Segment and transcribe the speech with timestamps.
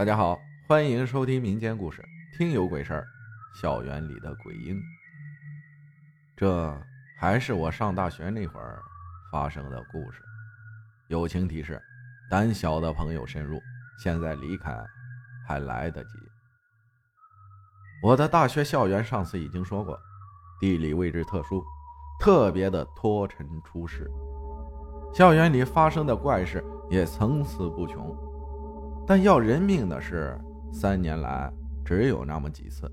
[0.00, 2.00] 大家好，欢迎收听民间故事
[2.38, 3.06] 《听有鬼事儿》，
[3.60, 4.80] 校园里的鬼婴。
[6.34, 6.74] 这
[7.18, 8.80] 还是我上大学那会儿
[9.30, 10.22] 发生的故事。
[11.08, 11.78] 友情提示：
[12.30, 13.60] 胆小的朋友慎入，
[14.02, 14.74] 现在离开
[15.46, 16.10] 还来得及。
[18.02, 20.00] 我的大学校园上次已经说过，
[20.58, 21.62] 地理位置特殊，
[22.18, 24.10] 特别的脱尘出世，
[25.12, 28.29] 校园里发生的怪事也层出不穷。
[29.06, 30.38] 但要人命的事，
[30.72, 31.52] 三年来
[31.84, 32.90] 只有那么几次，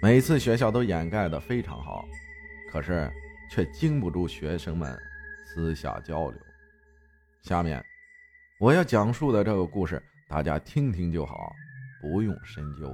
[0.00, 2.04] 每次学校都掩盖的非常好，
[2.70, 3.10] 可是
[3.50, 4.96] 却经不住学生们
[5.44, 6.40] 私下交流。
[7.42, 7.84] 下面
[8.60, 11.52] 我要讲述的这个故事，大家听听就好，
[12.00, 12.92] 不用深究。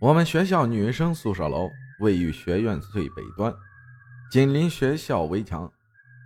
[0.00, 3.54] 我们学校女生宿舍楼位于学院最北端，
[4.30, 5.72] 紧邻学校围墙，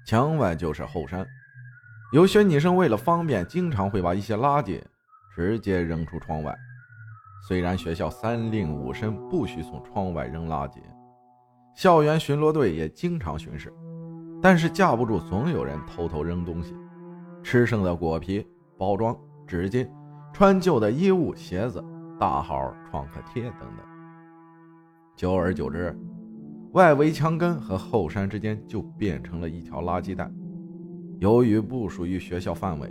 [0.07, 1.25] 墙外就是后山。
[2.13, 4.81] 有些女生为了方便，经常会把一些垃圾
[5.35, 6.57] 直接扔出窗外。
[7.49, 10.77] 虽然学校三令五申不许从窗外扔垃圾，
[11.75, 13.73] 校园巡逻队也经常巡视，
[14.41, 16.77] 但是架不住总有人偷偷扔东西，
[17.43, 18.47] 吃剩的果皮、
[18.79, 19.89] 包装、纸巾、
[20.33, 21.85] 穿旧的衣物、鞋子、
[22.21, 23.85] 大号创可贴等等。
[25.17, 25.97] 久而久之，
[26.73, 30.31] 外围墙根和后山之间就变成了一条垃圾带。
[31.19, 32.89] 由于不属于学校范围，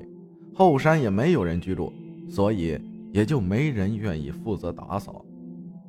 [0.54, 1.94] 后山也没有人居住，
[2.30, 2.80] 所以
[3.14, 5.24] 也就没人愿意负责打扫，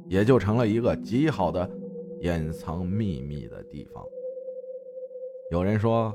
[0.06, 1.68] 也就成了一个极好的
[2.20, 4.04] 掩藏秘密的地方。
[5.50, 6.14] 有人说，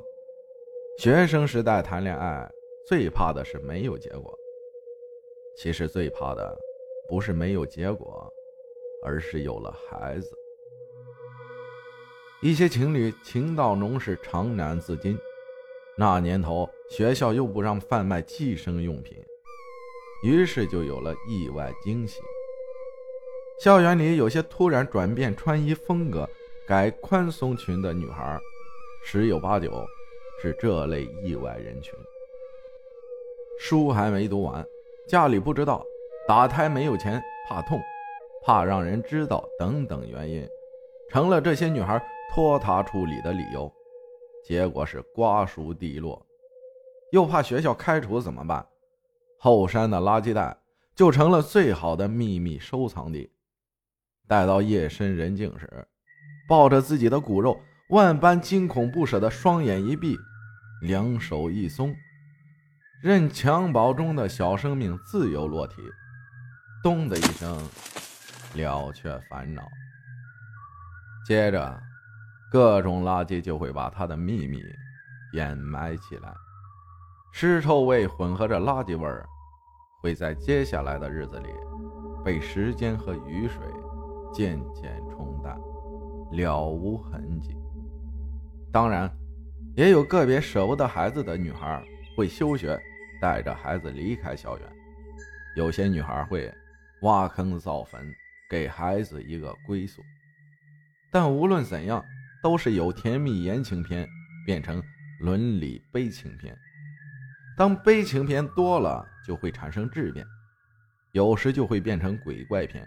[1.00, 2.48] 学生时代谈恋爱
[2.86, 4.38] 最怕的是没有结果，
[5.58, 6.56] 其实最怕的
[7.10, 8.32] 不是没有结果，
[9.04, 10.30] 而是有了孩子。
[12.44, 15.18] 一些情侣情到浓时长难自禁。
[16.02, 19.24] 那年头，学校又不让贩卖计生用品，
[20.24, 22.20] 于是就有了意外惊喜。
[23.60, 26.28] 校园里有些突然转变穿衣风格、
[26.68, 28.40] 改宽松裙的女孩，
[29.04, 29.86] 十有八九
[30.42, 31.94] 是这类意外人群。
[33.60, 34.66] 书还没读完，
[35.08, 35.86] 家里不知道，
[36.28, 37.80] 打胎没有钱，怕痛，
[38.44, 40.50] 怕让人知道等等原因，
[41.12, 43.72] 成了这些女孩拖沓处理的理由。
[44.44, 46.26] 结果是瓜熟蒂落，
[47.12, 48.66] 又怕学校开除怎么办？
[49.38, 50.56] 后山的垃圾袋
[50.96, 53.32] 就成了最好的秘密收藏地。
[54.28, 55.88] 待到夜深人静时，
[56.48, 57.60] 抱着自己的骨肉，
[57.90, 60.16] 万般惊恐不舍的双眼一闭，
[60.82, 61.96] 两手一松，
[63.02, 65.76] 任襁褓中的小生命自由落体，
[66.84, 67.58] 咚的一声，
[68.54, 69.64] 了却烦恼。
[71.28, 71.91] 接着。
[72.52, 74.62] 各种垃圾就会把他的秘密
[75.32, 76.34] 掩埋起来，
[77.32, 79.26] 尸臭味混合着垃圾味儿，
[80.02, 81.48] 会在接下来的日子里
[82.26, 83.64] 被时间和雨水
[84.34, 85.58] 渐渐冲淡，
[86.34, 87.56] 了无痕迹。
[88.70, 89.10] 当然，
[89.78, 91.82] 也有个别舍不得孩子的女孩
[92.18, 92.78] 会休学，
[93.22, 94.68] 带着孩子离开校园；
[95.56, 96.54] 有些女孩会
[97.04, 98.06] 挖坑造坟，
[98.50, 100.02] 给孩子一个归宿。
[101.10, 102.04] 但无论怎样。
[102.42, 104.08] 都是由甜蜜言情片
[104.46, 104.82] 变成
[105.20, 106.58] 伦理悲情片，
[107.56, 110.26] 当悲情片多了，就会产生质变，
[111.12, 112.86] 有时就会变成鬼怪片。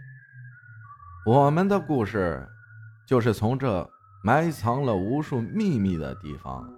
[1.25, 2.47] 我们的故事
[3.07, 3.89] 就是从这
[4.25, 6.69] 埋藏了无数秘密的地方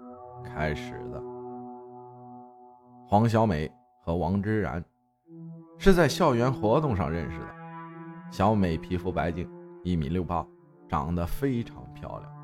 [0.44, 1.22] 开始的。
[3.09, 3.70] 黄小美
[4.04, 4.84] 和王之然
[5.78, 7.47] 是在校园活动上认识的。
[8.31, 9.48] 小美皮肤白净，
[9.82, 10.47] 一米六八，
[10.88, 12.35] 长得非常漂亮。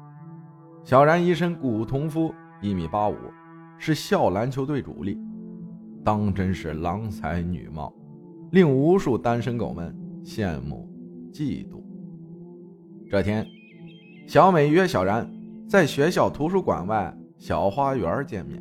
[0.84, 3.14] 小然一身古铜肤，一米八五，
[3.78, 5.16] 是校篮球队主力，
[6.04, 7.94] 当真是郎才女貌，
[8.50, 10.88] 令无数单身狗们羡慕
[11.32, 11.80] 嫉妒。
[13.08, 13.46] 这天，
[14.26, 15.30] 小美约小然
[15.68, 18.60] 在学校图书馆外小花园见面。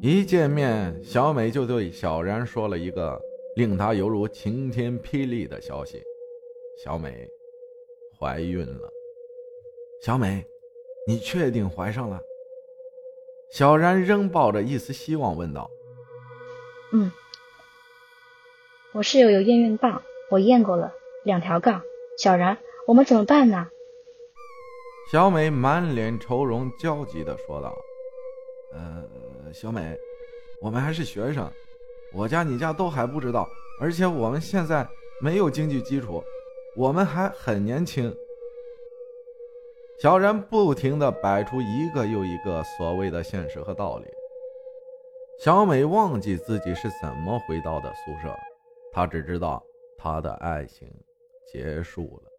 [0.00, 3.20] 一见面，小美就对小然说了一个
[3.56, 6.02] 令他犹如晴天霹雳的消息：
[6.82, 7.28] 小美
[8.18, 8.90] 怀孕了。
[10.02, 10.42] 小美。
[11.06, 12.20] 你确定怀上了？
[13.52, 15.68] 小然仍抱着一丝希望问道
[16.94, 17.10] ：“嗯，
[18.92, 20.00] 我室友有验孕棒，
[20.30, 20.92] 我验过了，
[21.24, 21.82] 两条杠。
[22.16, 22.56] 小然，
[22.86, 23.66] 我们怎么办呢？”
[25.10, 27.74] 小美满脸愁容，焦急的说道
[28.72, 29.98] ：“呃，小美，
[30.62, 31.50] 我们还是学生，
[32.14, 33.48] 我家你家都还不知道，
[33.80, 34.88] 而且我们现在
[35.20, 36.22] 没有经济基础，
[36.76, 38.14] 我们还很年轻。”
[40.00, 44.06] 小然不停地摆出一个又一个所谓的现实和道理。
[45.44, 48.34] 小美忘记自己是怎么回到的宿舍，
[48.92, 49.62] 她只知道
[49.98, 50.88] 她的爱情
[51.52, 52.30] 结束了。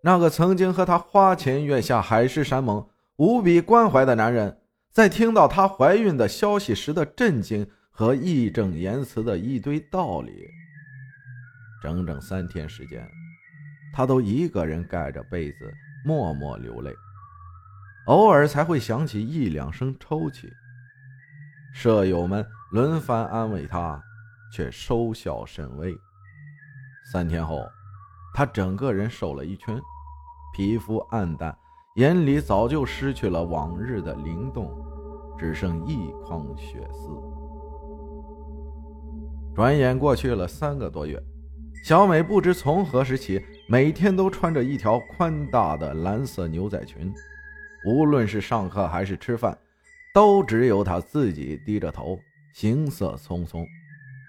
[0.00, 2.86] 那个曾经和她花前月下、海誓山盟、
[3.16, 4.56] 无比关怀的男人，
[4.92, 10.32] 在听到她怀孕的消息时的震惊和义正言辞的一堆道理。
[11.82, 13.04] 整整三天时间，
[13.92, 15.72] 她都一个人盖着被子
[16.06, 16.94] 默默流泪，
[18.06, 20.48] 偶尔才会响起一两声抽泣。
[21.74, 24.00] 舍友们轮番安慰她，
[24.52, 25.92] 却收效甚微。
[27.12, 27.60] 三天后，
[28.32, 29.76] 她整个人瘦了一圈。
[30.54, 31.58] 皮肤暗淡，
[31.96, 34.70] 眼里早就失去了往日的灵动，
[35.36, 37.10] 只剩一眶血丝。
[39.56, 41.20] 转眼过去了三个多月，
[41.82, 47.12] 小美不知从何时起，每天都穿着一条宽大的蓝色牛仔裙，
[47.84, 49.56] 无论是上课还是吃饭，
[50.14, 52.18] 都只有她自己低着头，
[52.54, 53.66] 行色匆匆。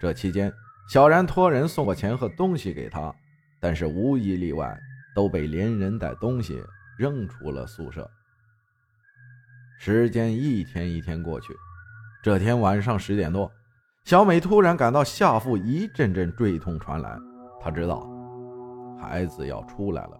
[0.01, 0.51] 这期间，
[0.89, 3.13] 小然托人送过钱和东西给她，
[3.59, 4.77] 但是无一例外。
[5.15, 6.63] 都被连人带东西
[6.95, 8.07] 扔出了宿舍。
[9.79, 11.55] 时间一天一天过去，
[12.21, 13.51] 这天晚上十点多，
[14.05, 17.17] 小美突然感到下腹一阵阵坠痛传来，
[17.59, 18.07] 她知道
[18.99, 20.19] 孩子要出来了。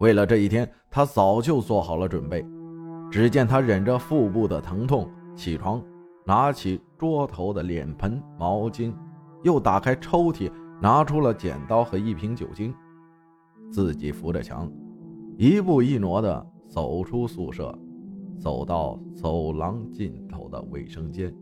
[0.00, 2.46] 为了这一天，他早就做好了准备。
[3.10, 5.82] 只见他忍着腹部的疼痛起床，
[6.26, 8.92] 拿起桌头的脸盆、毛巾，
[9.42, 12.72] 又打开抽屉，拿出了剪刀和一瓶酒精。
[13.72, 14.70] 自己扶着墙，
[15.36, 17.76] 一步一挪地走出宿舍，
[18.38, 21.34] 走到走廊尽头的卫生间。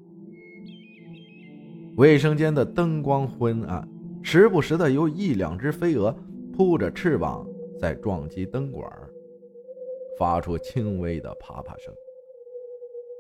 [1.97, 3.89] 卫生间的灯光昏暗，
[4.23, 6.15] 时不时的有一两只飞蛾
[6.56, 7.47] 扑着翅膀
[7.79, 8.91] 在撞击灯管，
[10.19, 11.94] 发出轻微的啪啪声。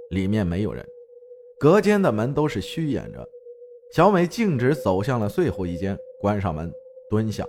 [0.08, 0.82] 里面没有人，
[1.58, 3.28] 隔间的门都是虚掩着。
[3.92, 6.72] 小美径直走向了最后一间，关上门，
[7.10, 7.46] 蹲下。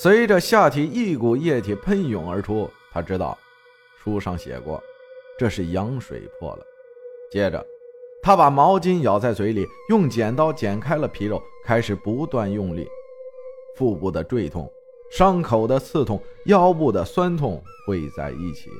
[0.00, 3.36] 随着下体一股液体喷涌而出，他知道
[4.02, 4.82] 书上写过，
[5.38, 6.64] 这是羊水破了。
[7.30, 7.64] 接着，
[8.22, 12.88] 他把毛巾咬在嘴里，用剪刀剪开了皮肉，开始不断用力。
[13.76, 14.68] 腹部的坠痛、
[15.10, 18.70] 伤口的刺痛、腰部的酸痛汇在一起，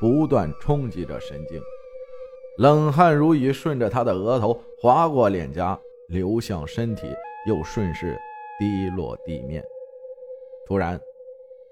[0.00, 1.60] 不断冲击着神经。
[2.58, 5.78] 冷汗如雨顺着他的额头划过脸颊，
[6.08, 7.08] 流向身体，
[7.48, 8.16] 又顺势
[8.58, 9.62] 滴落地面。
[10.66, 11.00] 突然，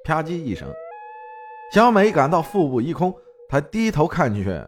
[0.02, 0.68] 啪叽一声，
[1.72, 3.14] 小美感到腹部一空。
[3.48, 4.60] 她低头看去，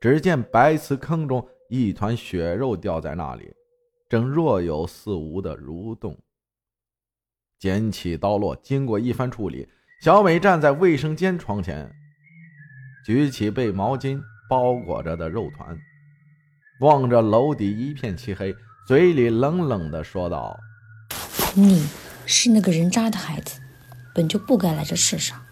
[0.00, 3.54] 只见白瓷坑中一团血肉掉在那里，
[4.08, 6.14] 正若有似无的蠕动。
[7.58, 9.68] 捡起刀落，经过一番处理，
[10.02, 11.90] 小美站在卫生间窗前，
[13.06, 15.76] 举起被毛巾包裹着的肉团，
[16.80, 18.54] 望着楼底一片漆黑，
[18.86, 20.58] 嘴里冷冷的说道
[21.54, 21.86] ：“你
[22.26, 23.60] 是那个人渣的孩子。”
[24.14, 25.42] 本就不该来这世上，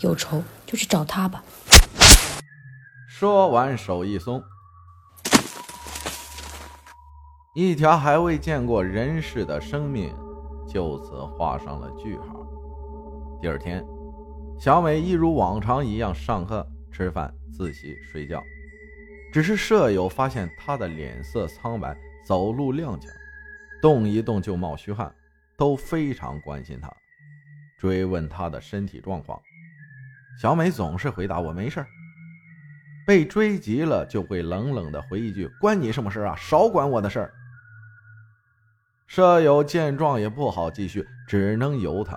[0.00, 1.42] 有仇就去找他吧。
[3.08, 4.42] 说完，手一松，
[7.54, 10.14] 一条还未见过人世的生命
[10.70, 12.46] 就此画上了句号。
[13.42, 13.84] 第二天，
[14.56, 18.40] 小美一如往常一样上课、吃饭、自习、睡觉，
[19.32, 23.08] 只是舍友发现她的脸色苍白，走路踉跄，
[23.82, 25.12] 动一动就冒虚汗，
[25.56, 26.88] 都非常关心她。
[27.76, 29.40] 追问他的身体状况，
[30.40, 31.84] 小美总是回答：“我没事
[33.06, 36.36] 被追急了，就会冷冷的回一句：“关你什么事啊？
[36.36, 37.32] 少管我的事儿。”
[39.10, 42.16] 舍友见状也不好继续，只能由他。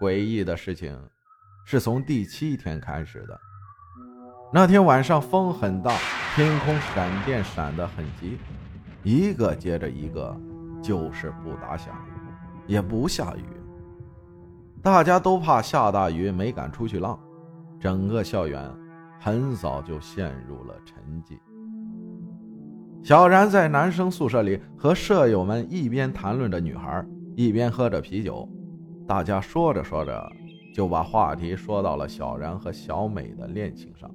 [0.00, 0.96] 诡异的事情
[1.66, 3.36] 是从第七天开始的。
[4.52, 5.90] 那天晚上风很大，
[6.36, 8.38] 天空闪电闪得很急，
[9.02, 10.40] 一个接着一个，
[10.80, 11.92] 就是不打响，
[12.68, 13.42] 也不下雨。
[14.80, 17.18] 大家都怕下大雨，没敢出去浪。
[17.80, 18.72] 整个校园
[19.18, 21.36] 很早就陷入了沉寂。
[23.04, 27.04] 小然在男生宿舍里和舍友们一边谈论着女孩，
[27.36, 28.48] 一边喝着啤酒。
[29.06, 30.32] 大家说着说着，
[30.74, 34.10] 就把话题说到了小然和小美的恋情上。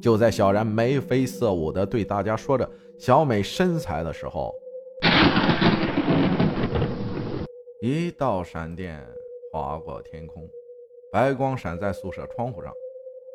[0.00, 4.54] 就在小然眉飞色舞地对大家说着小美身材的时候，
[7.82, 9.04] 一道闪电。
[9.50, 10.46] 划过天空，
[11.10, 12.70] 白光闪在宿舍窗户上，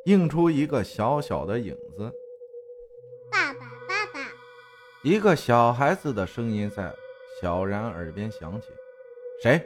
[0.06, 2.10] 映出一个小小的影子。
[5.04, 6.90] 一个小孩子的声音在
[7.42, 8.70] 小然耳边响起。
[9.42, 9.62] 谁？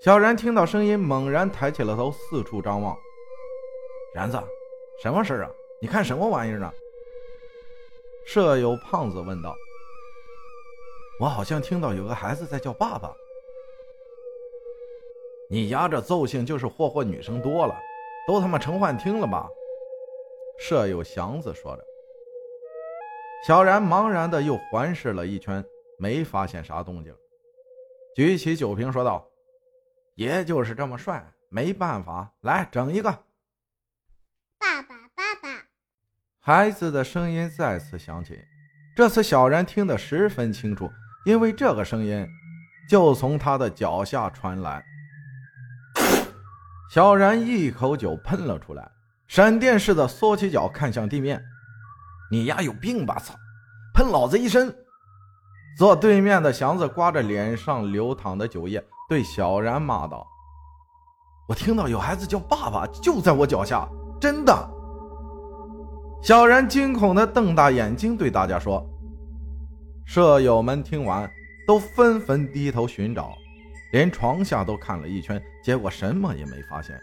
[0.00, 2.98] 小然听到声音，猛然抬起了头，四处张望。
[4.12, 4.36] 然子，
[5.00, 5.50] 什么事啊？
[5.80, 6.68] 你看什么玩意儿呢？
[8.24, 9.54] 舍友胖子问道
[11.22, 13.14] ：“我好像听到有个孩子在叫爸爸。”
[15.48, 17.80] 你丫这揍性就是霍霍女生多了，
[18.26, 19.48] 都他妈成幻听了吧？
[20.58, 21.84] 舍友祥子说着。
[23.44, 25.64] 小然茫然的又环视了一圈，
[25.98, 27.14] 没发现啥动静，
[28.14, 29.26] 举起酒瓶说道
[30.16, 33.10] ：“爷就是这么帅，没办法，来整一个。”
[34.58, 35.48] 爸爸，爸爸，
[36.40, 38.42] 孩子的声音再次响起，
[38.96, 40.90] 这次小然听得十分清楚，
[41.24, 42.26] 因为这个声音
[42.88, 44.84] 就从他的脚下传来。
[46.90, 48.90] 小然一口酒喷了出来，
[49.28, 51.40] 闪电似的缩起脚看向地面。
[52.30, 53.18] 你丫有病吧！
[53.18, 53.34] 操，
[53.94, 54.74] 喷老子一身！
[55.78, 60.26] 坐对面的祥子刮着脸上流淌的酒液，对小然骂道
[61.48, 63.88] ：“我听到有孩子叫爸爸，就在我脚下，
[64.20, 64.70] 真的！”
[66.22, 68.84] 小然惊恐的瞪大眼睛对大家说
[70.04, 71.30] ：“舍友们听完，
[71.66, 73.32] 都纷纷低头寻找。”
[73.92, 77.00] 连床下都看了一圈，结果什么也没发现。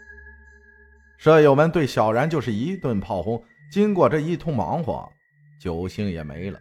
[1.16, 3.42] 舍友们对小然就是一顿炮轰。
[3.72, 5.10] 经过这一通忙活，
[5.64, 6.60] 酒兴也没了，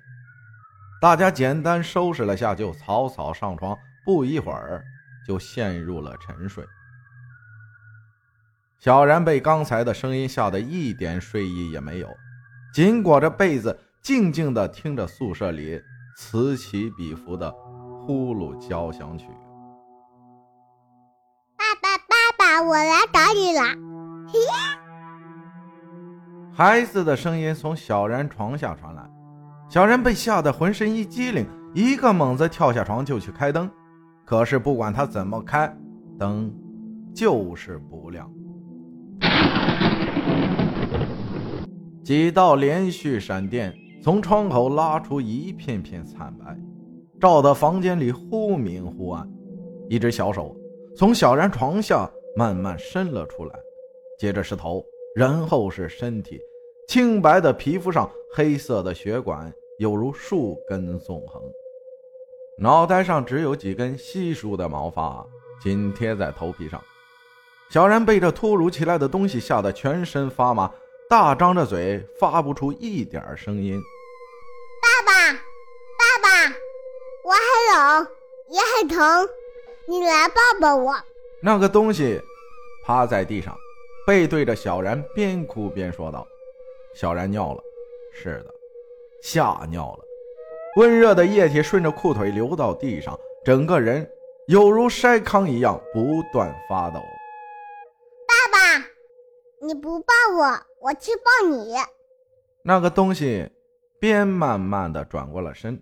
[1.01, 3.77] 大家简单收拾了下，就草草上床。
[4.05, 4.81] 不一会儿，
[5.27, 6.65] 就陷入了沉睡。
[8.79, 12.07] 小然被刚才的声音吓得一点睡意也没有，
[12.73, 15.81] 紧裹着被子，静静地听着宿舍里
[16.15, 19.27] 此起彼伏的呼噜交响曲。
[21.57, 23.63] 爸爸，爸爸我来找你了，
[26.55, 29.01] 孩子的声音从小然床下传来，
[29.67, 33.67] 小然被吓得浑身一激灵，一个猛子跳下床就去开灯，
[34.23, 35.75] 可是不管他怎么开，
[36.19, 36.53] 灯
[37.11, 38.31] 就是不亮。
[42.03, 46.55] 几道连续闪电从窗口拉出一片片惨白，
[47.19, 49.27] 照得房间里忽明忽暗。
[49.89, 50.55] 一只小手
[50.95, 52.07] 从小然床下。
[52.35, 53.53] 慢慢伸了出来，
[54.17, 54.83] 接着是头，
[55.15, 56.39] 然后是身体，
[56.87, 61.41] 清白的皮肤上黑色的血管有如树根纵横，
[62.57, 65.25] 脑袋上只有几根稀疏的毛发
[65.61, 66.81] 紧贴在头皮上。
[67.69, 70.71] 小然被这突如其来的东西吓得全身发麻，
[71.09, 73.81] 大张着嘴发不出一点声音。
[74.81, 75.33] 爸爸，
[75.97, 76.55] 爸爸，
[77.23, 78.07] 我很冷，
[78.49, 79.29] 也很疼，
[79.87, 80.93] 你来抱抱我。
[81.41, 82.21] 那个东西
[82.85, 83.57] 趴在地上，
[84.05, 86.27] 背对着小然，边哭边说道
[86.93, 87.63] ：“小然尿了，
[88.13, 88.53] 是的，
[89.21, 89.99] 吓尿了。
[90.75, 94.05] 温热的液体顺着裤腿流到地上，整个人
[94.47, 96.99] 犹如筛糠一样不断发抖。
[98.27, 98.85] 爸爸，
[99.65, 100.43] 你不抱我，
[100.81, 101.75] 我去抱你。
[102.63, 103.49] 那个东西
[103.99, 105.81] 边慢慢的转过了身。”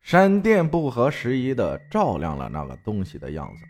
[0.00, 3.62] 闪电不合时宜的照亮了那个东西的样子，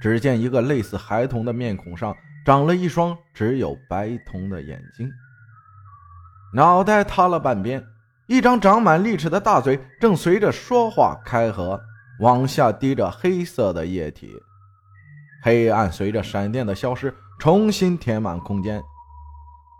[0.00, 2.14] 只见一个类似孩童的面孔上
[2.44, 5.10] 长了一双只有白瞳的眼睛，
[6.54, 7.84] 脑袋塌了半边，
[8.26, 11.80] 一张长满利齿的大嘴正随着说话开合，
[12.20, 14.30] 往下滴着黑色的液体。
[15.42, 18.82] 黑暗随着闪电的消失重新填满空间。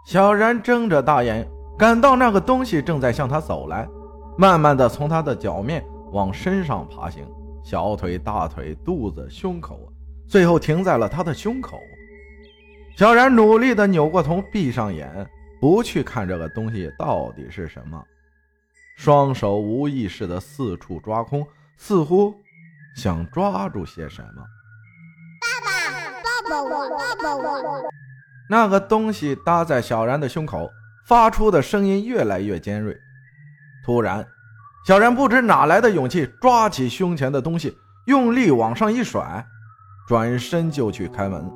[0.06, 1.48] 小然睁着大眼，
[1.78, 3.88] 感到那个东西正在向他走来。
[4.38, 7.26] 慢慢的从他的脚面往身上爬行，
[7.64, 9.92] 小腿、大腿、肚子、胸口，
[10.28, 11.82] 最后停在了他的胸口。
[12.96, 15.26] 小然努力的扭过头，闭上眼，
[15.60, 18.04] 不去看这个东西到底是什么，
[18.96, 22.34] 双手无意识的四处抓空，似乎
[22.96, 24.44] 想抓住些什么。
[25.40, 27.82] 爸爸，抱抱我，抱抱我。
[28.50, 30.68] 那个东西搭在小然的胸口，
[31.06, 32.96] 发出的声音越来越尖锐。
[33.84, 34.26] 突然，
[34.86, 39.46] 小然不知哪来的勇气，抓起胸前的东西，用力往上一甩，
[40.08, 41.52] 转身就去开门。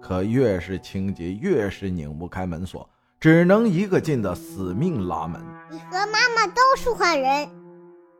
[0.00, 2.88] 可越是清洁，越是拧不开门锁，
[3.20, 5.38] 只能一个劲的死命拉门。
[5.70, 7.46] 你和妈妈都是坏人，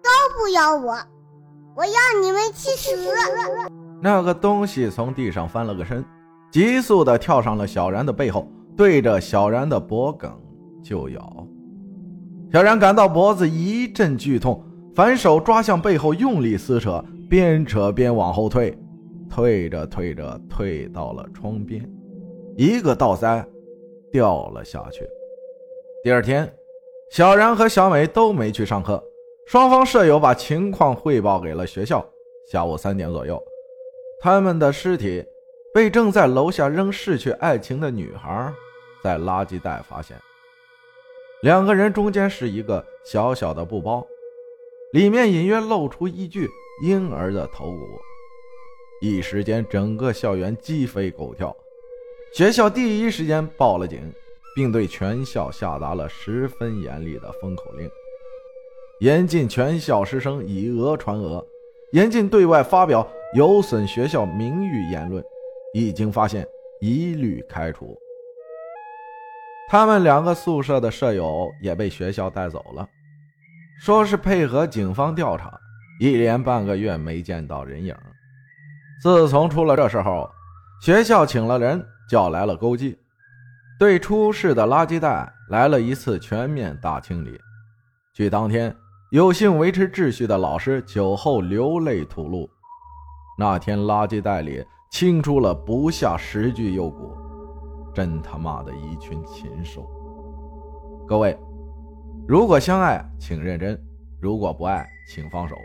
[0.02, 0.99] 都不要我，
[1.75, 2.93] 我要你们去死！
[4.02, 6.05] 那个东西从地上翻了个身，
[6.52, 10.31] 急速的跳上了小然的背后，对着小然的脖颈
[10.85, 11.47] 就咬。
[12.52, 14.62] 小然感到脖子一阵剧痛，
[14.95, 18.78] 反手抓向背后，用力撕扯，边扯边往后退，
[19.31, 21.89] 退着退着，退到了窗边，
[22.57, 23.47] 一个倒栽，
[24.11, 25.09] 掉了下去。
[26.03, 26.53] 第二天，
[27.11, 29.03] 小然和小美都没去上课，
[29.47, 32.05] 双方舍友把情况汇报给了学校。
[32.51, 33.43] 下午三点左右，
[34.21, 35.25] 他们的尸体
[35.75, 38.53] 被正在楼下扔逝去爱情的女孩
[39.03, 40.17] 在垃圾袋发现。
[41.43, 44.07] 两个人中间是一个小小的布包，
[44.93, 46.49] 里面隐约露出一具
[46.83, 47.79] 婴儿的头骨。
[49.00, 51.57] 一时间，整个校园鸡飞狗跳，
[52.35, 54.12] 学校第一时间报了警，
[54.57, 57.88] 并对全校下达了十分严厉的封口令，
[59.00, 61.47] 严禁全校师生以讹传讹，
[61.93, 65.23] 严禁对外发表有损学校名誉言论，
[65.73, 66.45] 一经发现，
[66.81, 67.97] 一律开除。
[69.71, 72.88] 他们两个宿舍的舍友也被学校带走了，
[73.81, 75.57] 说是配合警方调查，
[76.00, 77.95] 一连半个月没见到人影。
[79.00, 80.28] 自从出了这事后，
[80.81, 82.99] 学校请了人，叫来了勾稽，
[83.78, 87.38] 对出事的垃圾袋来了一次全面大清理。
[88.12, 88.75] 据当天
[89.12, 92.50] 有幸维持秩序的老师酒后流泪吐露，
[93.38, 97.17] 那天垃圾袋里清出了不下十具幼骨。
[97.95, 99.88] 真他妈的一群禽兽！
[101.07, 101.38] 各位，
[102.26, 103.76] 如果相爱，请认真；
[104.21, 105.57] 如果不爱，请放手。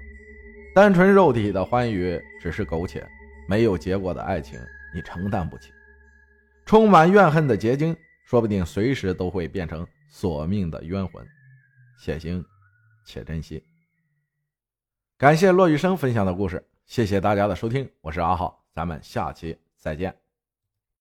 [0.74, 3.06] 单纯肉体的欢愉只是苟且，
[3.48, 4.60] 没有结果的爱情
[4.94, 5.72] 你承担不起。
[6.66, 7.96] 充满怨恨的结晶，
[8.26, 11.26] 说不定随时都会变成索命的冤魂。
[12.00, 12.44] 且行
[13.06, 13.64] 且珍惜。
[15.18, 20.23] 感谢骆玉生分享的故事，谢谢大家的收听，我是阿浩，咱们下期再见。